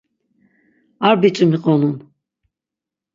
Ar 1.07 1.15
biç̌i 1.21 1.45
miqonun. 1.51 1.95